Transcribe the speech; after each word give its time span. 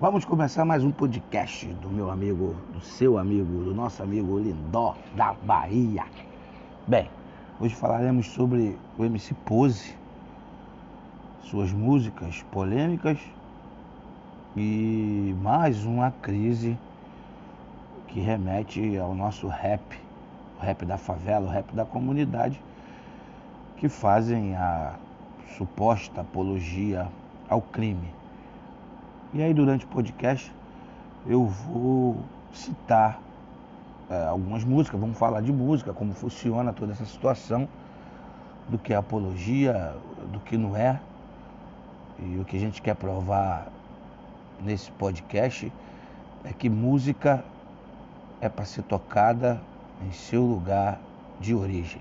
Vamos 0.00 0.24
começar 0.24 0.64
mais 0.64 0.84
um 0.84 0.92
podcast 0.92 1.66
do 1.66 1.90
meu 1.90 2.08
amigo, 2.08 2.54
do 2.72 2.80
seu 2.80 3.18
amigo, 3.18 3.64
do 3.64 3.74
nosso 3.74 4.00
amigo 4.00 4.38
Lindó 4.38 4.94
da 5.16 5.34
Bahia. 5.42 6.04
Bem, 6.86 7.10
hoje 7.58 7.74
falaremos 7.74 8.28
sobre 8.28 8.78
o 8.96 9.04
MC 9.04 9.34
Pose, 9.44 9.96
suas 11.42 11.72
músicas 11.72 12.44
polêmicas 12.52 13.18
e 14.56 15.34
mais 15.42 15.84
uma 15.84 16.12
crise 16.12 16.78
que 18.06 18.20
remete 18.20 18.96
ao 18.98 19.16
nosso 19.16 19.48
rap, 19.48 19.82
o 20.60 20.62
rap 20.62 20.86
da 20.86 20.96
favela, 20.96 21.48
o 21.48 21.50
rap 21.50 21.74
da 21.74 21.84
comunidade, 21.84 22.62
que 23.76 23.88
fazem 23.88 24.54
a 24.54 24.94
suposta 25.56 26.20
apologia 26.20 27.08
ao 27.48 27.60
crime. 27.60 28.16
E 29.34 29.42
aí 29.42 29.52
durante 29.52 29.84
o 29.84 29.88
podcast 29.88 30.50
eu 31.26 31.44
vou 31.44 32.16
citar 32.52 33.20
é, 34.08 34.24
algumas 34.24 34.64
músicas, 34.64 34.98
vamos 34.98 35.18
falar 35.18 35.42
de 35.42 35.52
música, 35.52 35.92
como 35.92 36.14
funciona 36.14 36.72
toda 36.72 36.92
essa 36.92 37.04
situação, 37.04 37.68
do 38.70 38.78
que 38.78 38.94
é 38.94 38.96
apologia, 38.96 39.94
do 40.32 40.40
que 40.40 40.56
não 40.56 40.74
é. 40.74 40.98
E 42.18 42.38
o 42.38 42.44
que 42.44 42.56
a 42.56 42.60
gente 42.60 42.80
quer 42.80 42.94
provar 42.94 43.68
nesse 44.64 44.90
podcast 44.92 45.70
é 46.44 46.52
que 46.52 46.70
música 46.70 47.44
é 48.40 48.48
para 48.48 48.64
ser 48.64 48.82
tocada 48.82 49.60
em 50.06 50.12
seu 50.12 50.42
lugar 50.42 50.98
de 51.38 51.54
origem. 51.54 52.00